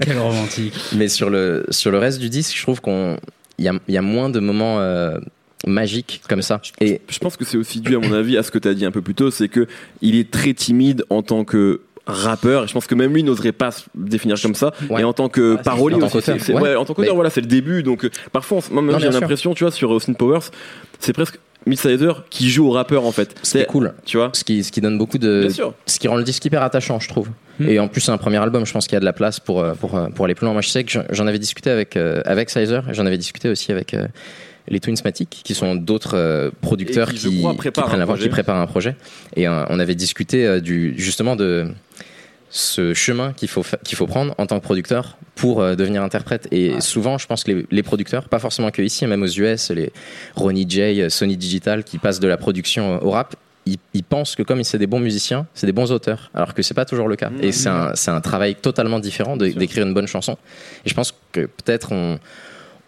[0.01, 0.73] Quel romantique.
[0.95, 3.17] Mais sur le sur le reste du disque, je trouve qu'on
[3.59, 5.17] il y a, il y a moins de moments euh,
[5.65, 6.61] magiques comme ça.
[6.79, 8.73] Et Je pense que c'est aussi dû, à mon avis, à ce que tu as
[8.73, 9.67] dit un peu plus tôt, c'est que
[10.01, 13.51] il est très timide en tant que rappeur et je pense que même lui n'oserait
[13.51, 15.01] pas se définir comme ça Ouais.
[15.01, 16.61] et en tant que Ah, parolier en tant aussi qu'auteur, c'est- c'est- ouais.
[16.61, 18.91] ouais, en tant qu'auteur Mais- voilà c'est le début donc euh, parfois on moi même
[18.93, 20.39] Non, j'ai l'impression tu vois sur Austin Powers
[20.99, 23.93] c'est presque Midsizer qui joue au rappeur en fait c'est cool.
[24.05, 25.47] tu vois Ce qui, ce qui donne beaucoup de.
[25.85, 27.29] Ce qui rend le disque hyper attachant, je trouve.
[27.59, 27.69] Hmm.
[27.69, 29.39] Et en plus, c'est un premier album, je pense qu'il y a de la place
[29.39, 30.53] pour, euh, pour, euh, pour aller plus loin.
[30.53, 33.71] Moi, je sais que j'en- avais discuté avec, euh, avec Sizer, j'en avais discuté aussi
[33.71, 34.07] avec euh,
[34.67, 38.67] les Twins Matic, qui sont d'autres euh, producteurs qui, qui, qui préparent qui préparent un
[38.67, 38.95] projet.
[39.35, 41.67] Et on avait discuté du, justement de
[42.49, 46.03] ce chemin qu'il faut, fa- qu'il faut prendre en tant que producteur pour euh, devenir
[46.03, 46.47] interprète.
[46.51, 49.69] Et souvent, je pense que les, les producteurs, pas forcément que ici, même aux US,
[49.71, 49.91] les
[50.35, 54.03] Ronnie J, euh, Sony Digital, qui passent de la production euh, au rap, ils, ils
[54.03, 56.85] pensent que comme c'est des bons musiciens, c'est des bons auteurs, alors que c'est pas
[56.85, 57.29] toujours le cas.
[57.29, 57.43] Mmh.
[57.43, 60.37] Et c'est un, un travail totalement différent d'écrire une bonne chanson.
[60.85, 62.17] Et je pense que peut-être on,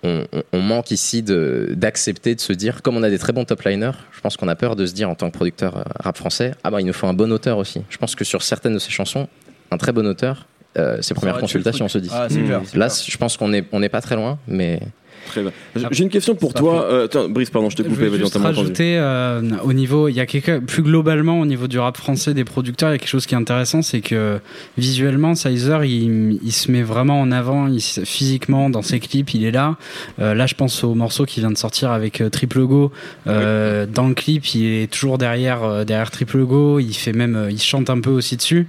[0.04, 3.92] on, manque ici d'accepter de, se dire, comme on a des très bons top liners,
[4.14, 6.72] je pense qu'on a peur de se dire en tant que producteur rap français, ah
[6.72, 7.82] bah il nous faut un bon auteur aussi.
[7.90, 9.28] Je pense que sur certaines de ces chansons,
[9.72, 12.10] un très bon auteur, euh, c'est première aurait tué le consultation, on se dit.
[12.12, 12.78] Ah, Mmh.
[12.78, 14.80] Là, je pense qu'on n'est on n'est pas très loin, mais
[15.28, 15.52] Très bien.
[15.92, 16.84] J'ai une question pour toi.
[16.86, 18.02] Euh, attends, Brice, pardon, je t'ai Je coupé.
[18.04, 21.46] veux vas-y, on juste rajouter euh, au niveau, il y a quelque, plus globalement au
[21.46, 24.02] niveau du rap français des producteurs, il y a quelque chose qui est intéressant, c'est
[24.02, 24.40] que
[24.78, 29.44] visuellement, Sizer, il, il se met vraiment en avant, il, physiquement dans ses clips, il
[29.46, 29.78] est là.
[30.20, 32.92] Euh, là, je pense au morceau qui vient de sortir avec euh, Triple Go.
[33.26, 36.80] Dans le clip, il est toujours derrière, derrière Triple Go.
[36.80, 38.68] Il fait même, il chante un peu aussi dessus.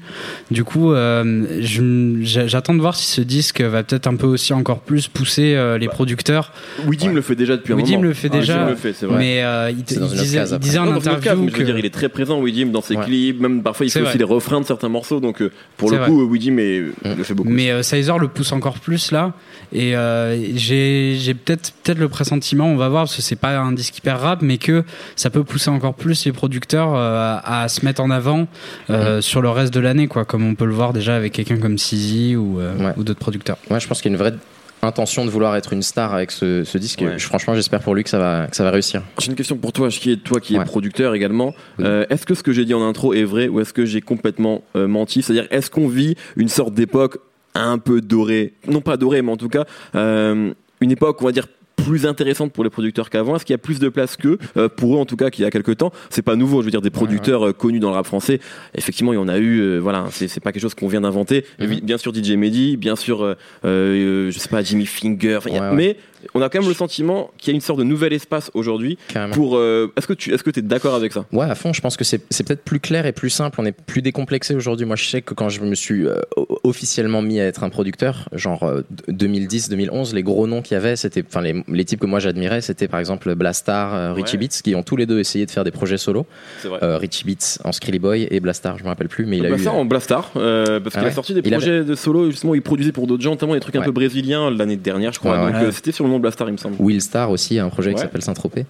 [0.51, 4.53] Du coup, je- j'a- j'attends de voir si ce disque va peut-être un peu aussi
[4.53, 6.40] encore plus pousser les producteurs.
[6.87, 8.09] Widim le fait déjà depuis un Widim moment.
[8.09, 9.19] le fait Ah, déjà, Widim le fait, c'est vrai.
[9.19, 10.01] Mais euh, il, disait,
[10.39, 12.09] case il disait en Non, case, interview mais je veux que dire, il est très
[12.09, 13.05] présent, Widim, dans ses Ouais.
[13.05, 13.41] clips.
[13.41, 14.19] Même parfois, il fait aussi vrai.
[14.19, 15.21] les refrains de certains morceaux.
[15.21, 17.49] Donc, euh, pour le coup, Widim est- le fait beaucoup.
[17.49, 19.33] Mais euh, Sizer le pousse encore plus là.
[19.73, 23.73] Et euh, j'ai peut-être peut-être le pressentiment, on va voir, parce que c'est pas un
[23.73, 24.85] disque hyper rap, mais que
[25.17, 28.47] ça peut pousser encore plus les producteurs euh, à se mettre en avant
[28.91, 31.59] euh, sur le reste de l'année, quoi, comme on peut le voir déjà avec quelqu'un
[31.59, 32.93] comme Sizi ou, euh, Ouais.
[32.97, 33.59] ou d'autres producteurs.
[33.69, 34.35] Moi, je pense qu'il y a une vraie
[34.83, 37.01] intention de vouloir être une star avec ce, ce disque.
[37.03, 37.19] Ouais.
[37.19, 39.03] Franchement, j'espère pour lui que ça va, que ça va réussir.
[39.19, 41.55] J'ai une question pour toi, qui est toi qui es producteur également.
[41.79, 41.85] Oui.
[41.87, 44.01] Euh, est-ce que ce que j'ai dit en intro est vrai ou est-ce que j'ai
[44.01, 45.23] complètement euh, menti?
[45.23, 47.19] C'est-à-dire, est-ce qu'on vit une sorte d'époque
[47.55, 48.55] un peu dorée?
[48.67, 49.65] Non pas dorée, mais en tout cas,
[49.95, 51.47] euh, une époque, on va dire,
[51.83, 54.69] plus intéressante pour les producteurs qu'avant Est-ce qu'il y a plus de place qu'eux euh,
[54.69, 55.93] Pour eux, en tout cas, qu'il y a quelques temps?
[56.11, 58.41] C'est pas nouveau, je veux dire, des producteurs euh, connus dans le rap français.
[58.75, 61.45] Effectivement, il y en a eu, euh, voilà, c'est pas quelque chose qu'on vient d'inventer.
[61.59, 61.81] Mhm.
[61.81, 65.41] Bien sûr, DJ Mehdi, bien sûr, je sais pas, Jimmy Finger.
[65.47, 65.61] ouais.
[65.75, 65.97] Mais
[66.35, 68.99] on a quand même le sentiment qu'il y a une sorte de nouvel espace aujourd'hui
[69.33, 71.25] pour euh, est-ce que tu est-ce que es d'accord avec ça?
[71.33, 71.73] Ouais, à fond.
[71.73, 73.61] Je pense que c'est c'est peut-être plus clair et plus simple.
[73.61, 74.87] On est plus décomplexé aujourd'hui.
[74.87, 76.21] Moi, je sais que quand je me suis euh,
[76.65, 80.97] officiellement mis à être un producteur, genre euh, 2010-2011, les gros noms qu'il y avait,
[80.97, 84.47] c'était, enfin, les, les types que moi j'admirais, c'était par exemple Blastar, euh, Richie Ouais.
[84.47, 86.27] Beats, qui ont tous les deux essayé de faire des projets solo.
[86.61, 86.79] C'est vrai.
[86.83, 89.49] Euh, Richie Beats en Skrilly Boy et Blastar, je me rappelle plus, mais il a
[89.49, 89.53] eu.
[89.53, 91.15] Blastar en Blastar euh, parce Ah qu'il a ouais.
[91.15, 93.81] sorti des projets de solo justement il produisait pour d'autres gens notamment des trucs un
[93.81, 93.85] Ouais.
[93.87, 96.57] peu brésiliens l'année dernière je crois donc euh, c'était sur nom de Blastar il me
[96.57, 98.67] semble Will Star aussi, un projet qui s'appelle Saint-Tropez.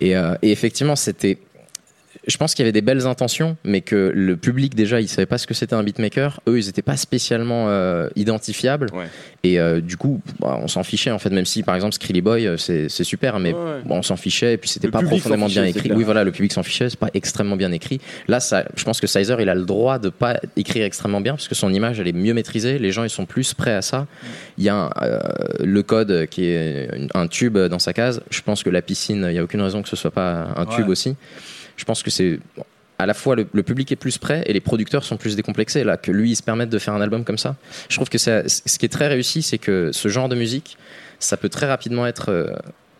[0.00, 1.38] Et, euh, et effectivement, c'était.
[2.28, 5.26] Je pense qu'il y avait des belles intentions, mais que le public déjà, il savait
[5.26, 6.40] pas ce que c'était un beatmaker.
[6.46, 8.86] Eux, ils étaient pas spécialement euh, identifiables.
[8.92, 9.06] Ouais.
[9.42, 12.20] Et euh, du coup, bah, on s'en fichait en fait, même si par exemple Skrilly
[12.20, 13.80] Boy, euh, c'est super, mais Ouais, ouais.
[13.84, 14.54] bon, on s'en fichait.
[14.54, 15.90] Et puis c'était pas public profondément bien écrit.
[15.92, 16.88] Oui, voilà, le public s'en fichait.
[16.90, 18.00] C'est pas extrêmement bien écrit.
[18.28, 21.32] Là, ça, je pense que Sizer, il a le droit de pas écrire extrêmement bien
[21.34, 22.78] parce que son image, elle est mieux maîtrisée.
[22.78, 24.06] Les gens, ils sont plus prêts à ça.
[24.58, 25.18] Il y a un, euh,
[25.64, 28.22] le code qui est un tube dans sa case.
[28.30, 30.66] Je pense que la piscine, il y a aucune raison que ce soit pas un
[30.66, 30.92] tube Ouais.
[30.92, 31.16] aussi.
[31.76, 32.38] Je pense que c'est
[32.98, 35.82] à la fois le, le public est plus prêt et les producteurs sont plus décomplexés
[35.82, 37.56] là que lui il se permette de faire un album comme ça.
[37.88, 40.76] Je trouve que ça, ce qui est très réussi, c'est que ce genre de musique,
[41.18, 42.46] ça peut très rapidement être euh,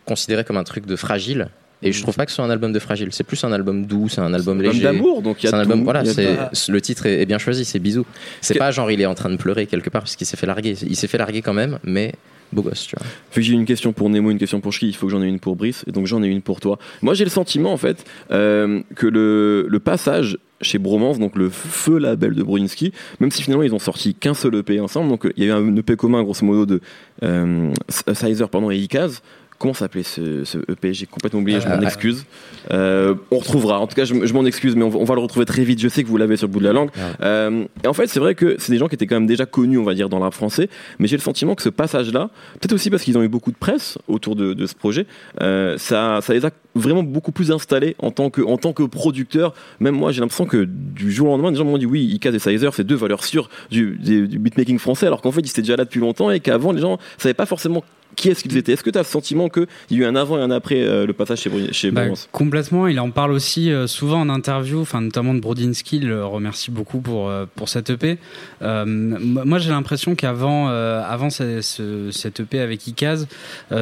[0.05, 1.49] considéré comme un truc de fragile.
[1.85, 3.09] Et je trouve pas que ce soit un album de fragile.
[3.11, 4.83] C'est plus un album doux, c'est un album léger.
[4.83, 6.15] d'amour donc il y a C'est un album, voilà, il y a
[6.53, 6.73] c'est, tout.
[6.73, 8.07] le titre est, est bien choisi, c'est bisous.
[8.41, 10.47] C'est pas genre il est en train de pleurer quelque part parce qu'il s'est fait
[10.47, 10.77] larguer.
[10.83, 12.15] Il s'est fait larguer quand même, mais
[12.53, 13.07] beau gosse, tu vois.
[13.33, 15.29] Que j'ai une question pour Nemo, une question pour Chiki, il faut que j'en ai
[15.29, 16.79] une pour Brice, et donc j'en ai une pour toi.
[17.03, 21.51] Moi j'ai le sentiment en fait euh, que le, le passage chez Bromance, donc le
[21.51, 25.27] feu label de Brodinski, même si finalement ils ont sorti qu'un seul EP ensemble, donc
[25.27, 26.81] euh, il y a un EP commun grosso modo de
[27.23, 29.23] euh, Sizer pardon, et Ikaz.
[29.63, 32.27] Comment s'appelait ce, ce EP J'ai complètement oublié, je m'en Euh, excuse.
[32.73, 35.21] Euh, on retrouvera, en tout cas je, m'en excuse, mais on va, on va le
[35.21, 35.79] retrouver très vite.
[35.79, 36.91] Je sais que vous l'avez sur le bout de la langue.
[37.21, 39.47] Euh, et en fait, c'est vrai que c'est des gens qui étaient quand même déjà
[39.47, 42.73] connus, on va dire, dans rap français, mais j'ai le sentiment que ce passage-là, peut-être
[42.73, 45.07] aussi parce qu'ils ont eu beaucoup de presse autour de, de ce projet,
[45.43, 48.83] euh, ça, ça les a vraiment beaucoup plus installés en tant que, en tant que
[48.83, 49.55] producteurs.
[49.79, 52.35] Même moi, j'ai l'impression que du jour au lendemain, des gens m'ont dit oui, Ikaz
[52.35, 55.51] et Sizer, c'est deux valeurs sûres du, du, du beatmaking français, alors qu'en fait, ils
[55.51, 57.85] étaient déjà là depuis longtemps et qu'avant, les gens savaient pas forcément
[58.17, 58.73] qui est-ce qu'ils étaient?
[58.73, 60.83] Est-ce que tu as le sentiment qu'il y a eu un avant et un après
[60.83, 64.81] euh, le passage chez, chez Bah, complètement, il en parle aussi euh, souvent en interview,
[64.81, 68.19] enfin notamment de Brodinski, il le remercie beaucoup pour euh, pour cette EP.
[68.61, 73.27] Moi, j'ai l'impression qu'avant avant ce, ce- cette EP avec Ikaz,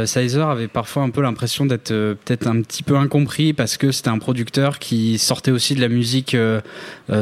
[0.04, 4.08] Sizer avait parfois un peu l'impression d'être peut-être un petit peu incompris parce que c'était
[4.08, 6.36] un producteur qui sortait aussi de la musique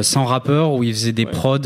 [0.01, 1.31] sans rappeur où il faisait des Ouais.
[1.31, 1.57] prods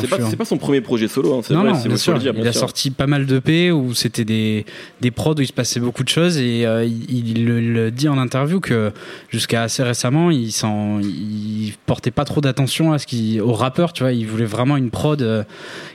[0.00, 2.18] C'est pas, pas son premier projet solo, hein, c'est Non, vrai, bien sûr.
[2.18, 2.60] dire, il a sûr.
[2.60, 4.64] sorti pas mal d'EP où c'était des,
[5.02, 8.18] des prods où il se passait beaucoup de choses et euh, il, le, dit en
[8.18, 8.92] interview que
[9.30, 13.92] jusqu'à assez récemment, il, s'en, il portait pas trop d'attention à ce qui, au rappeur,
[13.92, 14.12] tu vois.
[14.12, 15.42] Il voulait vraiment une prod euh,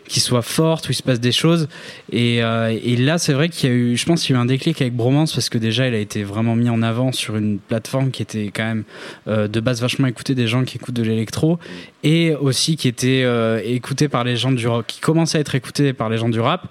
[0.08, 1.70] qui soit forte, où il se passe des choses.
[2.12, 4.42] Et, euh, et là, c'est vrai qu'il y a eu, je pense qu'il y a
[4.42, 7.14] eu un déclic avec Bromance parce que déjà, il a été vraiment mis en avant
[7.14, 8.84] sur une plateforme qui était quand même
[9.28, 11.60] de base vachement écoutée des gens qui écoutent de l'électro
[12.04, 13.26] et aussi qui était
[13.66, 16.40] écouté par les gens du rock, qui commençait à être écouté par les gens du
[16.40, 16.68] rap.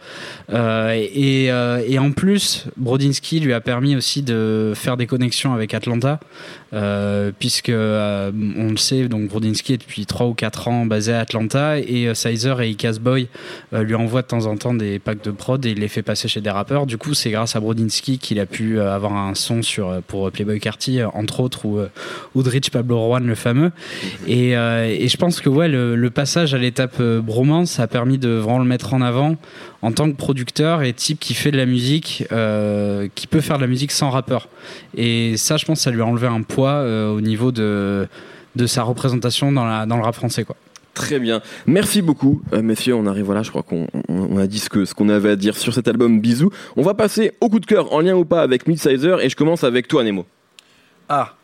[0.50, 5.74] Et, et en plus, plus, Brodinski lui a permis aussi de faire des connexions avec
[5.74, 6.18] Atlanta,
[6.72, 11.12] euh, puisque euh, on le sait, donc Brodinski est depuis 3 ou 4 ans basé
[11.12, 13.28] à Atlanta et euh, Sizer et Icas Boy
[13.72, 16.02] euh, lui envoient de temps en temps des packs de prod et il les fait
[16.02, 16.86] passer chez des rappeurs.
[16.86, 20.58] Du coup, c'est grâce à Brodinski qu'il a pu avoir un son sur pour Playboy
[20.58, 21.88] Carty, entre autres, ou euh,
[22.34, 23.70] Oudrich Pablo Juan, le fameux.
[24.26, 28.64] Et, je pense que ouais, le, passage à l'étape bromance, a permis de vraiment le
[28.64, 29.36] mettre en avant
[29.82, 32.24] en tant que producteur et type qui fait de la musique,
[33.14, 34.48] qui peut faire de la musique sans rappeur.
[34.96, 38.08] Et ça, je pense, ça lui a enlevé un poids euh, au niveau de,
[38.56, 40.44] de sa représentation dans, la, dans le rap français.
[40.44, 40.56] Quoi.
[40.94, 41.42] Très bien.
[41.66, 42.94] Merci beaucoup, euh, messieurs.
[42.94, 45.30] On arrive, voilà, je crois qu'on on- on a dit ce que- ce qu'on avait
[45.30, 46.20] à dire sur cet album.
[46.20, 46.50] Bisous.
[46.76, 49.36] On va passer au coup de cœur, en lien ou pas avec Midsizer, et je
[49.36, 50.24] commence avec toi, Nemo.
[51.08, 51.34] Ah.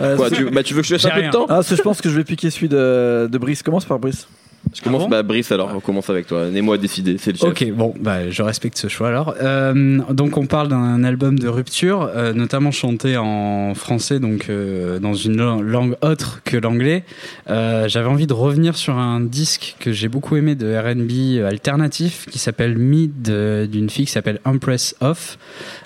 [0.00, 1.46] Euh, Quoi, tu, bah, tu veux que je te laisse un peu de temps?
[1.48, 3.62] Ah, je pense que je vais piquer celui de, de Brice.
[3.62, 4.26] Commence par Brice.
[4.74, 6.48] Je commence, Ah bon bah, Brice, alors, on commence avec toi.
[6.48, 7.48] Nemo a décidé, c'est le chef.
[7.48, 9.34] Ok, bon, bah, je respecte ce choix alors.
[9.42, 14.98] Euh, donc, on parle d'un album de rupture, euh, notamment chanté en français, donc euh,
[15.00, 17.04] dans une lang- langue autre que l'anglais.
[17.48, 22.38] J'avais envie de revenir sur un disque que j'ai beaucoup aimé de R&B alternatif qui
[22.38, 25.38] s'appelle Me de- d'une fille qui s'appelle Empress Off,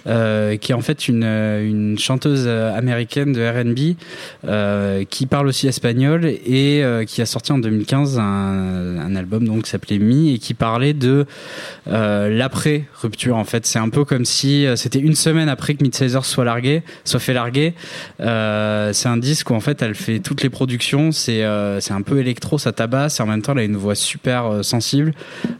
[0.04, 6.82] qui est en fait une, une chanteuse américaine de R&B qui parle aussi espagnol et
[7.06, 10.94] qui a sorti en 2015 un, un album donc qui s'appelait Me et qui parlait
[10.94, 11.26] de
[11.88, 13.66] euh, l'après rupture en fait.
[13.66, 17.20] C'est un peu comme si euh, c'était une semaine après que Midsizer soit largué soit
[17.20, 17.74] fait larguer.
[18.20, 21.12] Euh, c'est un disque où en fait elle fait toutes les productions.
[21.12, 23.76] C'est euh, c'est un peu électro ça tabasse et en même temps elle a une
[23.76, 25.14] voix super euh, sensible.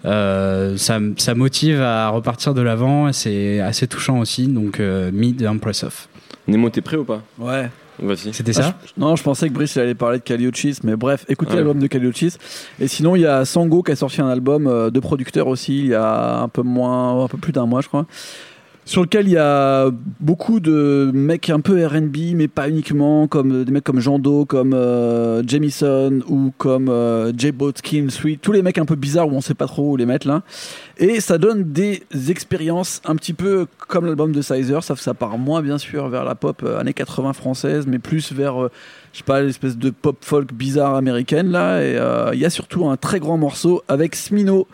[0.05, 4.49] Euh, ça, ça motive à repartir de l'avant et c'est assez touchant aussi.
[4.49, 6.09] Donc euh, Me de Empress Off
[6.47, 7.23] Nemo, t'es prêt ou pas?
[7.39, 7.71] Ouais.
[8.03, 8.35] Vas-y.
[8.35, 11.53] c'était ça Non, je pensais que Brice il allait parler de Calliochis, mais bref, écoutez
[11.53, 11.57] Ouais.
[11.59, 12.35] l'album de Calliochis.
[12.81, 15.79] Et sinon, il y a Sango qui a sorti un album euh, de producteur aussi
[15.79, 18.07] il y a un peu moins, un peu plus d'un mois, je crois.
[18.87, 23.65] Sur lequel il y a beaucoup de mecs un peu R&B, mais pas uniquement, comme
[23.65, 28.63] des mecs comme Jando, comme euh, Jamison ou comme euh, J-Bot, Skin, Sweet, tous les
[28.63, 30.43] mecs un peu bizarres où on sait pas trop où les mettre là.
[30.99, 35.15] Et ça donne des expériences un petit peu comme l'album de Sizer, sauf que ça
[35.15, 38.71] part moins bien sûr vers la pop euh, années 80 française, mais plus vers, euh,
[39.13, 41.83] je sais pas, l'espèce de pop folk bizarre américaine là.
[41.83, 44.69] Et euh, il y a surtout un très grand morceau avec Smino.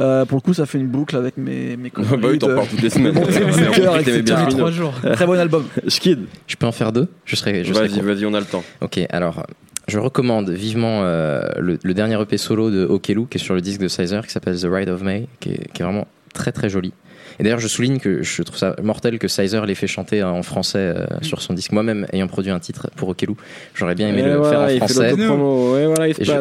[0.00, 2.54] Euh, pour le coup, ça fait une boucle avec mes, mes conneries bah oui, t'en
[2.54, 3.14] parles toutes les semaines.
[3.30, 4.46] Smino.
[4.50, 5.64] trois jours Très bon album.
[5.88, 7.08] Skid, Je peux en faire deux?
[7.24, 8.64] Je serais, je vas-y, vas-y, on a le temps.
[8.80, 9.46] Ok, alors
[9.88, 13.60] je recommande vivement euh, le, le dernier EP solo de Okelu qui est sur le
[13.60, 16.52] disque de Sizer qui s'appelle The Ride of May, qui est, qui est vraiment très
[16.52, 16.92] très joli.
[17.38, 20.42] Et d'ailleurs, je souligne que je trouve ça mortel que Sizer l'ait fait chanter en
[20.42, 21.72] français euh, sur son disque.
[21.72, 23.34] Moi-même, ayant produit un titre pour Okelu,
[23.74, 25.10] j'aurais bien aimé le voilà, faire en français.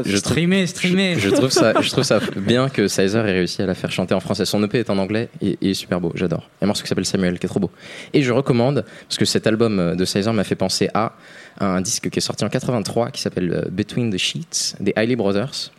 [0.05, 3.65] je- streamer streamer Je trouve ça, je trouve ça bien que Sizer ait réussi à
[3.65, 4.45] la faire chanter en français.
[4.45, 6.49] Son EP est en anglais et il est super beau, j'adore.
[6.60, 7.71] Il y a un morceau qui s'appelle Samuel qui est trop beau.
[8.13, 11.13] Et je recommande, parce que cet album de Sizer m'a fait penser à
[11.60, 15.15] un disque qui est sorti en 83 qui s'appelle euh, Between the Sheets des Hailey
[15.15, 15.71] Brothers.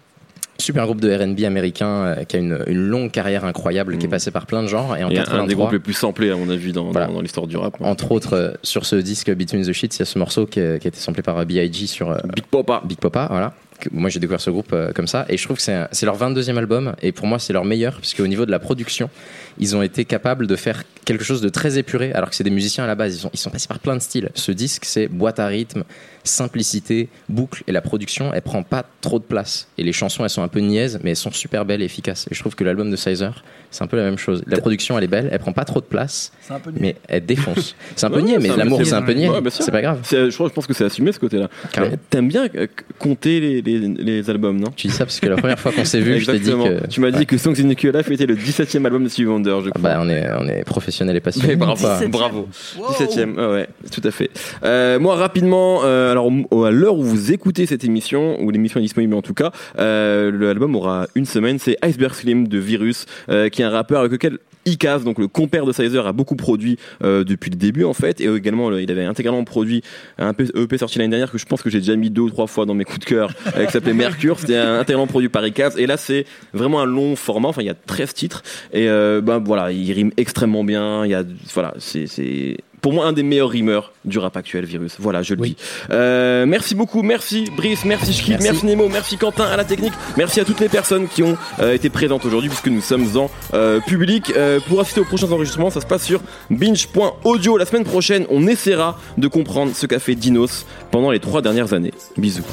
[0.58, 4.08] Super groupe de RB américain euh, qui a une, une longue carrière incroyable, qui est
[4.08, 4.10] Mm.
[4.10, 4.96] passé par plein de genres.
[4.96, 7.06] Et en a un des 83, groupes les plus samplés, à mon avis, dans, Voilà.
[7.08, 7.76] dans, dans l'histoire du rap.
[7.80, 10.60] entre autres, euh, sur ce disque Between the Sheets, il y a ce morceau qui,
[10.60, 11.86] a- qui a été samplé par euh, B.I.G.
[11.86, 12.82] sur Big Papa.
[12.84, 13.52] Big Papa, voilà.
[13.92, 16.56] Moi, j'ai découvert ce groupe euh, comme ça, et je trouve que c'est leur 22e
[16.56, 19.10] album, et pour moi, c'est leur meilleur, puisque au niveau de la production,
[19.58, 22.50] ils ont été capables de faire quelque chose de très épuré, alors que c'est des
[22.50, 23.14] musiciens à la base.
[23.16, 24.30] Ils sont, ils sont passés par plein de styles.
[24.34, 25.84] Ce disque, c'est boîte à rythme,
[26.24, 29.68] simplicité, boucle, et la production, elle prend pas trop de place.
[29.78, 32.26] Et les chansons, elles sont un peu niaises, mais elles sont super belles et efficaces.
[32.30, 34.42] Et je trouve que l'album de Sizer, c'est un peu la même chose.
[34.46, 36.32] La production, elle est belle, elle prend pas trop de place,
[36.80, 37.76] mais elle défonce.
[37.94, 39.28] C'est un peu niais, mais l'amour, c'est un peu niais.
[39.28, 40.00] Ouais, c'est pas grave.
[40.10, 41.18] Je, crois- je pense que c'est assumé ce.
[41.18, 41.92] Carrément.
[41.92, 42.66] Mais T'aimes bien euh,
[42.98, 45.84] compter les, les, les albums, non Tu dis ça parce que la première fois qu'on
[45.84, 46.86] s'est vu, je t'ai dit que.
[46.86, 49.26] Tu m'as dit que Songs in the Key était le 17 e album de Stevie
[49.28, 49.90] Wonder, je Ah crois.
[49.90, 51.48] bah, on est, on est professionnel et passionné.
[51.48, 52.08] Mais bravo, 17e.
[52.10, 52.48] bravo.
[52.78, 52.86] Wow.
[52.92, 54.30] 17ème, ah ouais, tout à fait.
[54.64, 56.30] Euh, moi, rapidement, euh, alors
[56.66, 60.30] à l'heure où vous écoutez cette émission, où l'émission est disponible en tout cas, euh,
[60.32, 61.58] l'album aura une semaine.
[61.58, 65.28] C'est Iceberg Slim de Virus, euh, qui est un rappeur avec lequel Icaz, donc le
[65.28, 68.82] compère de Sizer, a beaucoup produit euh, depuis le début en fait, et également le-
[68.82, 69.80] il avait intégralement produit
[70.18, 72.30] un EP EP sorti l'année dernière que je pense que j'ai déjà mis deux ou
[72.30, 73.30] trois fois dans mes coups de cœur,
[73.64, 74.38] qui s'appelait Mercure.
[74.38, 77.48] C'était un- intégralement produit par Icaz, et là c'est vraiment un long format.
[77.48, 78.42] Enfin, il y a 13 titres,
[78.72, 81.04] et euh, ben voilà, il rime extrêmement bien.
[81.04, 81.22] Il y a
[81.54, 84.94] voilà, c'est c'est pour moi un des meilleurs rimeurs du rap actuel, Virus.
[85.00, 85.48] Voilà, je le Oui.
[85.48, 85.56] dis.
[85.90, 88.44] Euh, merci beaucoup, merci Brice, merci Schkid, merci.
[88.44, 88.66] Merci.
[88.66, 91.90] Nemo, merci Quentin à la technique, merci à toutes les personnes qui ont euh, été
[91.90, 94.32] présentes aujourd'hui puisque nous sommes en euh, public.
[94.36, 97.56] Euh, pour assister aux prochains enregistrements, ça se passe sur binge.audio.
[97.56, 101.72] La semaine prochaine, on essaiera de comprendre ce qu'a fait Dinos pendant les trois dernières
[101.72, 101.92] années.
[102.16, 102.44] Bisous.